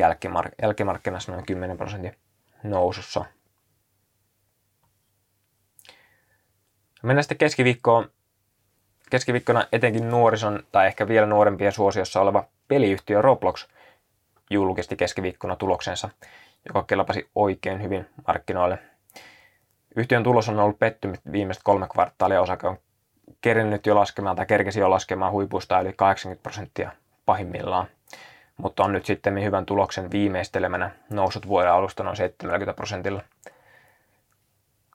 [0.00, 2.16] jälkimar- jälkimarkkinassa noin 10 prosentin
[2.62, 3.24] nousussa.
[7.02, 8.10] Mennään sitten keskiviikkoon.
[9.10, 13.66] Keskiviikkona etenkin nuorison tai ehkä vielä nuorempien suosiossa oleva peliyhtiö Roblox
[14.50, 16.08] julkisti keskiviikkona tuloksensa,
[16.66, 18.78] joka kelpasi oikein hyvin markkinoille.
[19.96, 22.40] Yhtiön tulos on ollut pettymys viimeiset kolme kvartaalia.
[22.40, 22.78] Osake on
[23.40, 26.92] kerinnyt jo laskemaan tai kerkesi jo laskemaan huipusta yli 80 prosenttia
[27.26, 27.86] pahimmillaan
[28.56, 33.22] mutta on nyt sitten hyvän tuloksen viimeistelemänä noussut vuoden alusta noin 70 prosentilla.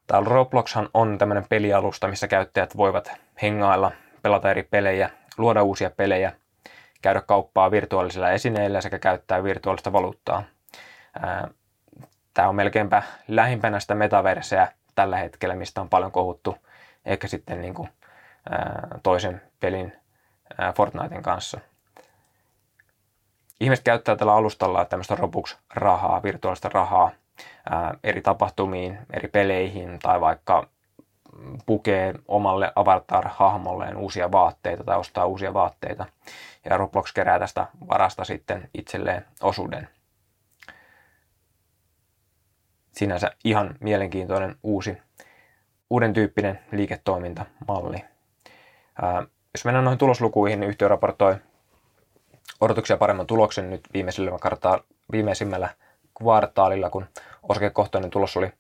[0.08, 3.91] Täällä Robloxhan on tämmöinen pelialusta, missä käyttäjät voivat hengailla,
[4.22, 6.32] pelata eri pelejä, luoda uusia pelejä,
[7.02, 10.43] käydä kauppaa virtuaalisilla esineillä sekä käyttää virtuaalista valuuttaa.
[12.34, 16.58] Tämä on melkeinpä lähimpänä sitä metaverseä tällä hetkellä, mistä on paljon kohuttu,
[17.06, 17.89] eikä sitten niin kuin
[19.04, 19.93] toisen pelin
[20.76, 21.60] Fortniten kanssa.
[23.60, 27.12] Ihmiset käyttää tällä alustalla tämmöistä Robux-rahaa, virtuaalista rahaa
[27.69, 30.67] ää, eri tapahtumiin, eri peleihin tai vaikka
[31.65, 36.06] pukee omalle avatar-hahmolleen uusia vaatteita tai ostaa uusia vaatteita.
[36.69, 39.89] Ja Roblox kerää tästä varasta sitten itselleen osuuden.
[42.91, 44.98] Sinänsä ihan mielenkiintoinen uusi,
[45.89, 48.06] uuden tyyppinen liiketoimintamalli.
[49.02, 51.36] Ää, jos mennään noihin tuloslukuihin, niin yhtiö raportoi
[52.62, 54.80] odotuksia paremman tuloksen nyt viimeisellä kartaa,
[55.12, 55.69] viimeisimmällä
[56.17, 57.06] kvartaalilla, kun
[57.43, 58.54] osakekohtainen tulos oli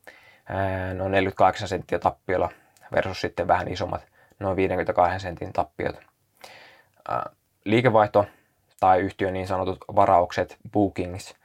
[0.93, 2.49] noin 48 senttiä tappiolla
[2.95, 4.07] versus sitten vähän isommat
[4.39, 5.99] noin 52 sentin tappiot.
[7.65, 8.25] Liikevaihto
[8.79, 11.35] tai yhtiön niin sanotut varaukset, bookings,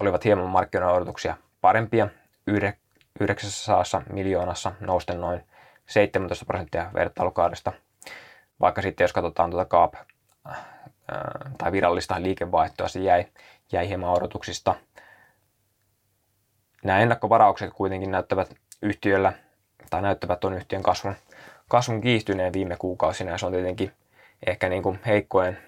[0.00, 1.14] olivat hieman markkinoiden
[1.60, 2.08] parempia
[3.20, 5.44] 900 miljoonassa nousten noin
[5.86, 7.72] 17 prosenttia vertailukaudesta.
[8.60, 9.94] Vaikka sitten jos katsotaan tuota Kaap
[11.58, 13.24] tai virallista liikevaihtoa, se jäi,
[13.72, 14.74] jäi hieman odotuksista.
[16.84, 19.32] Nämä ennakkovaraukset kuitenkin näyttävät yhtiöllä,
[19.90, 21.14] tai näyttävät tuon yhtiön kasvun,
[21.68, 23.92] kasvun kiihtyneen viime kuukausina, ja se on tietenkin
[24.46, 25.58] ehkä niin kuin heikkojen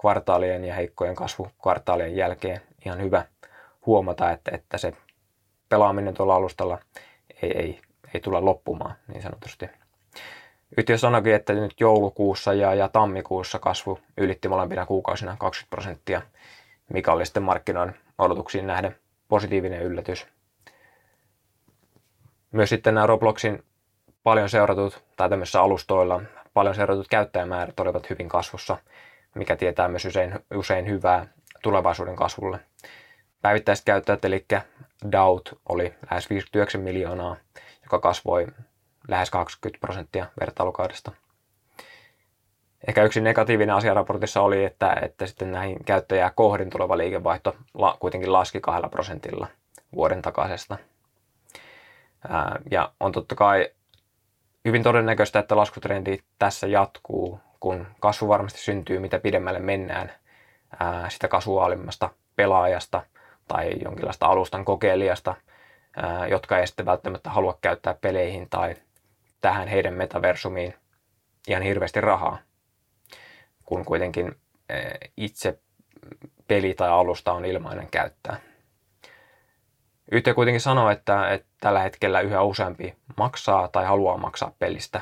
[0.00, 3.24] kvartaalien ja heikkojen kasvukvartaalien jälkeen ihan hyvä
[3.86, 4.92] huomata, että, että se
[5.68, 6.78] pelaaminen tuolla alustalla
[7.42, 7.80] ei, ei,
[8.14, 9.70] ei tulla loppumaan niin sanotusti.
[10.78, 16.22] Yhtiö sanoikin, että nyt joulukuussa ja, ja tammikuussa kasvu ylitti molempina kuukausina 20 prosenttia,
[16.92, 18.96] mikä oli sitten markkinoiden odotuksiin nähden
[19.28, 20.26] positiivinen yllätys.
[22.52, 23.64] Myös sitten nämä Robloxin
[24.22, 26.20] paljon seuratut, tai tämmöisissä alustoilla,
[26.54, 28.76] paljon seuratut käyttäjämäärät olivat hyvin kasvussa,
[29.34, 31.26] mikä tietää myös usein, usein hyvää
[31.62, 32.60] tulevaisuuden kasvulle.
[33.42, 34.46] Päivittäiset käyttäjät, eli
[35.12, 37.36] DAUT, oli lähes 59 miljoonaa,
[37.82, 38.46] joka kasvoi
[39.08, 41.12] lähes 20 prosenttia vertailukaudesta.
[42.88, 47.96] Ehkä yksi negatiivinen asia raportissa oli, että, että sitten näihin käyttäjää kohdin tuleva liikevaihto la,
[48.00, 49.46] kuitenkin laski kahdella prosentilla
[49.94, 50.78] vuoden takaisesta.
[52.28, 53.68] Ää, ja on totta kai
[54.64, 60.12] hyvin todennäköistä, että laskutrendi tässä jatkuu, kun kasvu varmasti syntyy, mitä pidemmälle mennään
[60.80, 63.02] ää, sitä kasuaalimmasta pelaajasta
[63.48, 65.34] tai jonkinlaista alustan kokeilijasta,
[65.96, 68.74] ää, jotka ei sitten välttämättä halua käyttää peleihin tai
[69.44, 70.74] tähän heidän metaversumiin
[71.48, 72.38] ihan hirveästi rahaa,
[73.64, 74.34] kun kuitenkin
[75.16, 75.58] itse
[76.48, 78.40] peli tai alusta on ilmainen käyttää.
[80.12, 85.00] Yhtiö kuitenkin sanoo, että, että tällä hetkellä yhä useampi maksaa tai haluaa maksaa pelistä,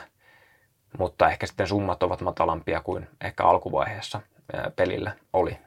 [0.99, 4.21] mutta ehkä sitten summat ovat matalampia kuin ehkä alkuvaiheessa
[4.77, 5.59] pelillä oli.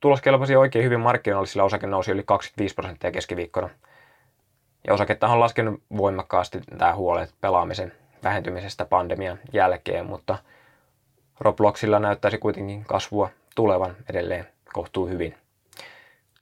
[0.00, 3.70] Tulos kelpasi oikein hyvin markkinoille, sillä osake nousi yli 25 prosenttia keskiviikkona.
[4.86, 10.38] Ja osaketta on laskenut voimakkaasti tämä huolet pelaamisen vähentymisestä pandemian jälkeen, mutta
[11.40, 15.36] Robloxilla näyttäisi kuitenkin kasvua tulevan edelleen kohtuu hyvin.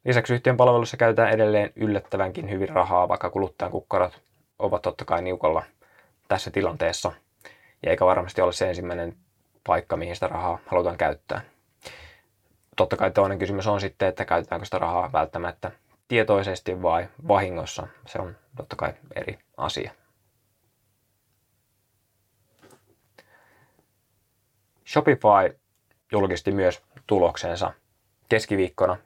[0.04, 4.20] Lisäksi yhtiön palvelussa käytetään edelleen yllättävänkin hyvin rahaa, vaikka kuluttajan kukkarat
[4.58, 5.62] ovat totta kai niukalla
[6.28, 7.12] tässä tilanteessa.
[7.82, 9.16] Ja eikä varmasti ole se ensimmäinen
[9.66, 11.40] paikka, mihin sitä rahaa halutaan käyttää.
[12.76, 15.70] Totta kai toinen kysymys on sitten, että käytetäänkö sitä rahaa välttämättä
[16.08, 17.86] tietoisesti vai vahingossa.
[18.06, 19.92] Se on totta kai eri asia.
[24.86, 25.58] Shopify
[26.12, 27.72] julkisti myös tuloksensa
[28.28, 28.96] keskiviikkona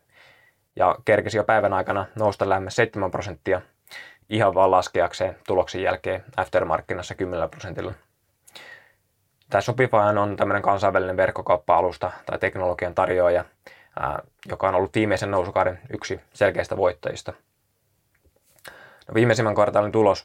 [0.76, 3.60] ja kerkesi jo päivän aikana nousta lähemmäs 7 prosenttia
[4.28, 7.92] ihan vaan laskeakseen tuloksen jälkeen aftermarkkinassa 10 prosentilla.
[9.50, 13.44] Tämä Shopify on tämmöinen kansainvälinen verkkokauppa-alusta tai teknologian tarjoaja,
[14.48, 17.32] joka on ollut viimeisen nousukauden yksi selkeistä voittajista.
[19.08, 20.24] No, viimeisimmän kvartaalin tulos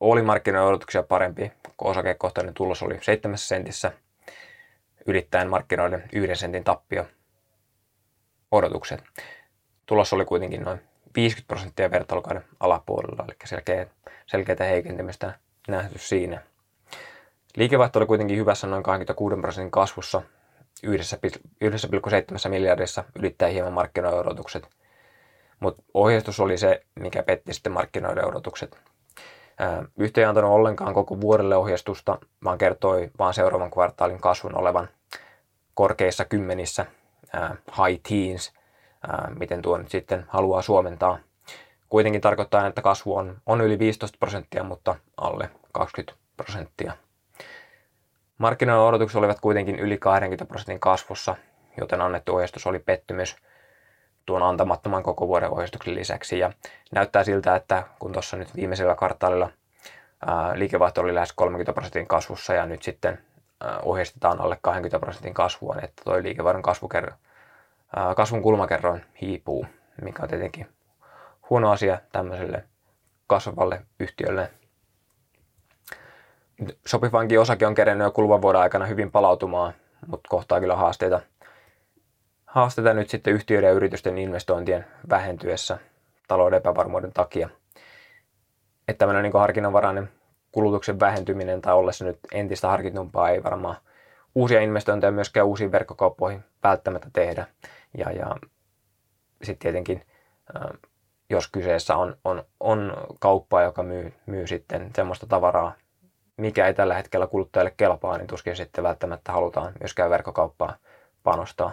[0.00, 3.92] oli markkinoiden odotuksia parempi, kun osakekohtainen tulos oli 7 sentissä,
[5.06, 7.06] ylittäen markkinoiden yhden sentin tappio
[8.50, 9.04] odotukset
[9.86, 10.80] tulos oli kuitenkin noin
[11.16, 13.86] 50 prosenttia vertailukauden alapuolella, eli selkeä,
[14.26, 16.42] selkeää heikentymistä nähty siinä.
[17.56, 20.22] Liikevaihto oli kuitenkin hyvässä noin 26 prosentin kasvussa
[20.86, 24.68] 1,7 miljardissa ylittää hieman markkinoiden odotukset.
[25.60, 28.78] Mutta ohjeistus oli se, mikä petti sitten markkinoiden odotukset.
[29.98, 34.88] Yhtiö ei antanut ollenkaan koko vuodelle ohjeistusta, vaan kertoi vaan seuraavan kvartaalin kasvun olevan
[35.74, 36.86] korkeissa kymmenissä,
[37.66, 38.52] high teens,
[39.38, 41.18] miten tuo nyt sitten haluaa suomentaa.
[41.88, 46.92] Kuitenkin tarkoittaa, että kasvu on, on yli 15 prosenttia, mutta alle 20 prosenttia.
[48.38, 51.36] Markkinoiden odotukset olivat kuitenkin yli 20 prosentin kasvussa,
[51.76, 53.36] joten annettu ohjeistus oli pettymys
[54.26, 56.38] tuon antamattoman koko vuoden ohjeistuksen lisäksi.
[56.38, 56.52] Ja
[56.92, 59.50] näyttää siltä, että kun tuossa nyt viimeisellä kvartaalilla
[60.54, 63.18] liikevaihto oli lähes 30 prosentin kasvussa ja nyt sitten
[63.82, 67.12] ohjeistetaan alle 20 prosentin kasvua, niin että tuo liikevaihdon kasvukerro
[68.16, 69.66] kasvun kulmakerroin hiipuu,
[70.02, 70.68] mikä on tietenkin
[71.50, 72.64] huono asia tämmöiselle
[73.26, 74.50] kasvavalle yhtiölle.
[76.86, 79.74] Sopivankin osake on kerennyt jo kuluvan vuoden aikana hyvin palautumaan,
[80.06, 81.20] mutta kohtaa kyllä haasteita,
[82.46, 85.78] haasteita nyt sitten yhtiöiden ja yritysten investointien vähentyessä
[86.28, 87.48] talouden epävarmuuden takia.
[88.88, 90.08] Että tämmöinen niin harkinnanvarainen
[90.52, 93.76] kulutuksen vähentyminen tai ollessa nyt entistä harkitumpaa ei varmaan
[94.34, 97.46] uusia investointeja myöskään uusiin verkkokauppoihin välttämättä tehdä.
[97.98, 98.36] Ja, ja
[99.42, 100.02] sitten tietenkin,
[101.30, 105.72] jos kyseessä on, on, on kauppa, joka myy, myy sitten semmoista tavaraa,
[106.36, 110.76] mikä ei tällä hetkellä kuluttajalle kelpaa, niin tuskin sitten välttämättä halutaan myöskään verkkokauppaa
[111.22, 111.72] panostaa.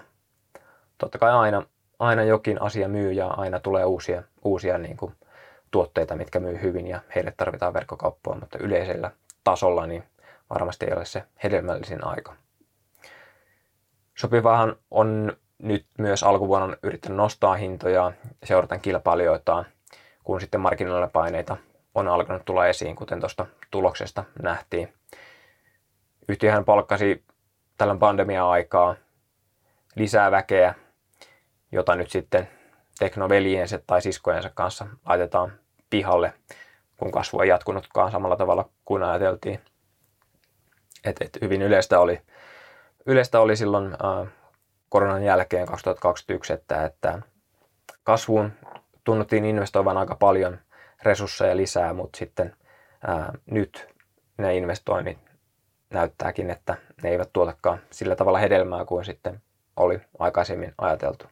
[0.97, 1.63] Totta kai aina,
[1.99, 5.15] aina jokin asia myy ja aina tulee uusia, uusia niin kuin
[5.71, 9.11] tuotteita, mitkä myy hyvin ja heille tarvitaan verkkokauppaa, mutta yleisellä
[9.43, 10.03] tasolla niin
[10.49, 12.35] varmasti ei ole se hedelmällisin aika.
[14.15, 18.11] Sopivahan on nyt myös alkuvuonna yrittänyt nostaa hintoja
[18.43, 19.65] seuraten kilpailijoitaan,
[20.23, 21.57] kun sitten markkinoilla paineita
[21.95, 24.93] on alkanut tulla esiin, kuten tuosta tuloksesta nähtiin.
[26.27, 27.23] Yhtiöhän palkkasi
[27.77, 28.95] tällä pandemia-aikaa
[29.95, 30.75] lisää väkeä,
[31.71, 32.49] jota nyt sitten
[32.99, 35.51] teknoveljiensä tai siskojensa kanssa laitetaan
[35.89, 36.33] pihalle,
[36.97, 39.59] kun kasvu ei jatkunutkaan samalla tavalla kuin ajateltiin.
[41.03, 42.21] Et, et hyvin yleistä oli,
[43.05, 44.27] yleistä oli silloin äh,
[44.89, 47.21] koronan jälkeen 2021, että, että
[48.03, 48.51] kasvuun
[49.03, 50.59] tunnuttiin investoivan aika paljon
[51.03, 52.55] resursseja lisää, mutta sitten
[53.07, 53.87] ää, nyt
[54.37, 55.17] ne investoinnit
[55.89, 59.41] näyttääkin, että ne eivät tuotakaan sillä tavalla hedelmää kuin sitten
[59.75, 61.25] oli aikaisemmin ajateltu.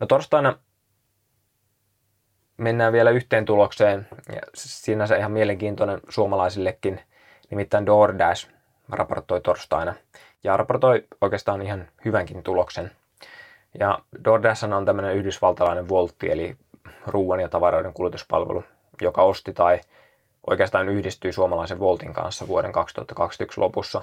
[0.00, 0.58] No torstaina
[2.56, 7.00] mennään vielä yhteen tulokseen, ja siinä se ihan mielenkiintoinen suomalaisillekin,
[7.50, 8.48] nimittäin DoorDash
[8.88, 9.94] raportoi torstaina,
[10.44, 12.90] ja raportoi oikeastaan ihan hyvänkin tuloksen.
[13.80, 16.56] Ja DoorDash on tämmöinen yhdysvaltalainen voltti, eli
[17.06, 18.64] ruoan ja tavaroiden kulutuspalvelu,
[19.00, 19.80] joka osti tai
[20.46, 24.02] oikeastaan yhdistyi suomalaisen Voltin kanssa vuoden 2021 lopussa.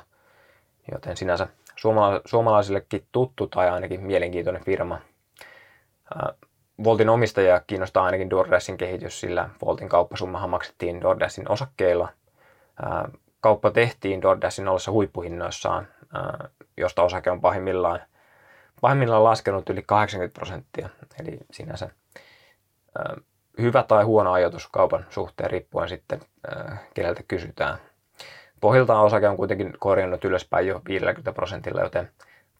[0.92, 5.00] Joten sinänsä suomala- suomalaisillekin tuttu tai ainakin mielenkiintoinen firma.
[6.84, 12.10] Voltin omistajia kiinnostaa ainakin DoorDashin kehitys, sillä Voltin kauppasummahan maksettiin DoorDashin osakkeilla.
[13.40, 15.88] Kauppa tehtiin DoorDashin ollessa huippuhinnoissaan,
[16.78, 18.00] josta osake on pahimmillaan,
[18.84, 20.89] pahimmillaan laskenut yli 80 prosenttia.
[21.22, 21.89] Eli sinänsä
[23.62, 26.19] hyvä tai huono ajatus kaupan suhteen riippuen sitten
[26.93, 27.78] keneltä kysytään.
[28.62, 32.12] Pohjiltaan osake on kuitenkin korjannut ylöspäin jo 50 prosentilla, joten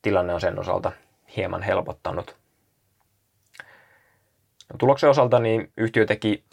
[0.02, 0.92] tilanne on sen osalta
[1.36, 2.36] hieman helpottanut.
[4.70, 6.44] No, tuloksen osalta niin yhtiö teki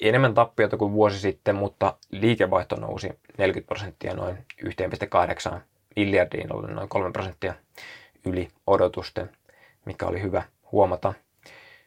[0.00, 5.58] enemmän tappiota kuin vuosi sitten, mutta liikevaihto nousi 40 prosenttia noin 1,8
[5.96, 7.54] miljardiin, noin 3 prosenttia
[8.26, 9.30] yli odotusten,
[9.84, 11.14] mikä oli hyvä huomata.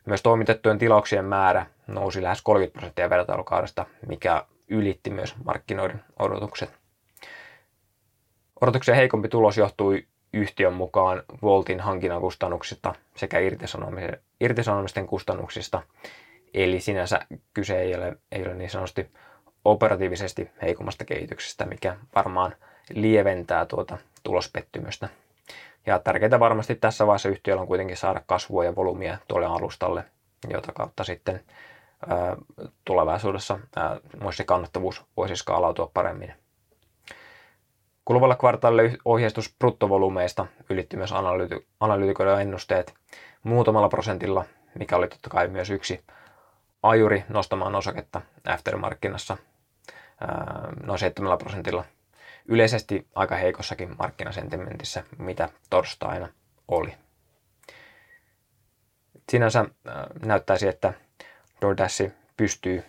[0.05, 6.73] Myös toimitettujen tilauksien määrä nousi lähes 30 prosenttia vertailukaudesta, mikä ylitti myös markkinoiden odotukset.
[8.61, 13.37] Odotuksen heikompi tulos johtui yhtiön mukaan Voltin hankinnan kustannuksista sekä
[14.39, 15.81] irtisanomisten kustannuksista.
[16.53, 17.19] Eli sinänsä
[17.53, 19.09] kyse ei ole, ei ole niin sanotusti
[19.65, 22.55] operatiivisesti heikommasta kehityksestä, mikä varmaan
[22.93, 25.09] lieventää tuota tulospettymystä.
[25.85, 30.03] Ja tärkeintä varmasti tässä vaiheessa yhtiöllä on kuitenkin saada kasvua ja volyymia tuolle alustalle,
[30.49, 31.41] jota kautta sitten
[32.85, 33.99] tulevaisuudessa ää,
[34.45, 36.33] kannattavuus voisi skaalautua paremmin.
[38.05, 42.93] Kuluvalla kvartaalille ohjeistus bruttovolumeista ylitti myös analyyty- analyytikoiden ennusteet
[43.43, 44.45] muutamalla prosentilla,
[44.79, 46.03] mikä oli totta kai myös yksi
[46.83, 49.37] ajuri nostamaan osaketta aftermarkkinassa
[50.85, 51.85] noin 7 prosentilla.
[52.45, 56.29] Yleisesti aika heikossakin markkinasentimentissä, mitä torstaina
[56.67, 56.93] oli.
[59.29, 59.65] Sinänsä
[60.25, 60.93] näyttäisi, että
[61.61, 62.83] DoorDash pystyy,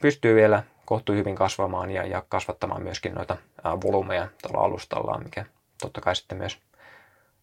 [0.00, 5.44] pystyy vielä kohtuu hyvin kasvamaan ja, ja kasvattamaan myöskin noita ää, volyymeja tuolla alustallaan, mikä
[5.80, 6.58] totta kai sitten myös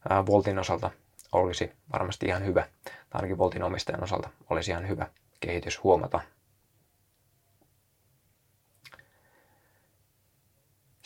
[0.10, 0.92] ää, Voltin osalta
[1.32, 5.08] olisi varmasti ihan hyvä, tai ainakin Voltin omistajan osalta olisi ihan hyvä
[5.40, 6.20] kehitys huomata.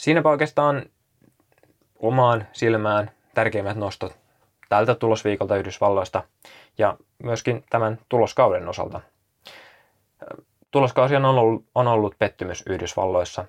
[0.01, 0.85] Siinäpä oikeastaan
[1.99, 4.17] omaan silmään tärkeimmät nostot
[4.69, 6.23] tältä tulosviikolta Yhdysvalloista
[6.77, 9.01] ja myöskin tämän tuloskauden osalta.
[10.71, 13.45] Tuloskausi on ollut, on ollut pettymys Yhdysvalloissa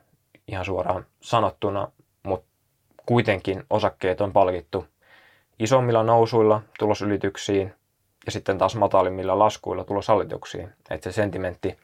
[0.49, 1.89] ihan suoraan sanottuna,
[2.23, 2.47] mutta
[3.07, 4.87] kuitenkin osakkeet on palkittu
[5.59, 7.75] isommilla nousuilla tulosylityksiin
[8.27, 10.73] ja sitten taas matalimmilla laskuilla tulosallituksiin.
[10.91, 11.79] Että se sentimentti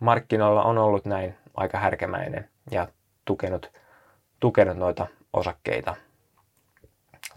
[0.00, 2.88] markkinoilla on ollut näin aika härkämäinen ja
[3.24, 3.80] tukenut,
[4.40, 5.96] tukenut noita osakkeita.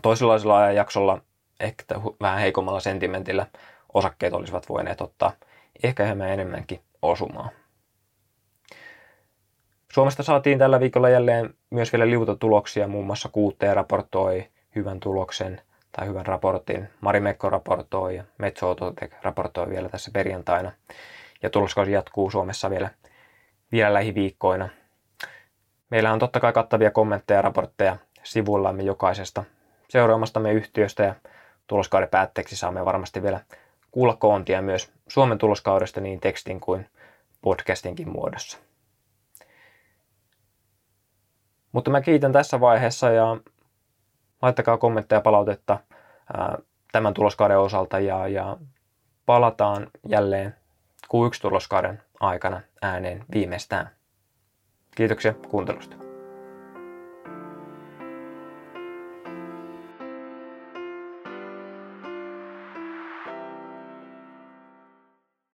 [0.01, 1.21] Toisenlaisella ajanjaksolla,
[1.59, 1.83] ehkä
[2.21, 3.47] vähän heikommalla sentimentillä,
[3.93, 5.31] osakkeet olisivat voineet ottaa
[5.83, 7.49] ehkä hieman enemmänkin osumaa.
[9.93, 16.07] Suomesta saatiin tällä viikolla jälleen myös vielä liutatuloksia, muun muassa Kuutteen raportoi hyvän tuloksen tai
[16.07, 16.89] hyvän raportin.
[17.01, 18.75] Marimekko raportoi ja Metso
[19.21, 20.71] raportoi vielä tässä perjantaina.
[21.43, 22.89] Ja tuloskausi jatkuu Suomessa vielä,
[23.71, 24.69] vielä lähiviikkoina.
[25.93, 29.43] Meillä on totta kai kattavia kommentteja ja raportteja sivuillamme jokaisesta
[29.89, 31.15] seuraamastamme yhtiöstä ja
[31.67, 33.39] tuloskauden päätteeksi saamme varmasti vielä
[33.91, 36.89] kuulla koontia myös Suomen tuloskaudesta niin tekstin kuin
[37.41, 38.57] podcastinkin muodossa.
[41.71, 43.37] Mutta mä kiitän tässä vaiheessa ja
[44.41, 45.79] laittakaa kommentteja ja palautetta
[46.91, 48.57] tämän tuloskauden osalta ja, ja
[49.25, 50.55] palataan jälleen
[51.05, 54.02] Q1-tuloskauden aikana ääneen viimeistään.
[54.95, 56.02] Kiitoksia kuuntelusta.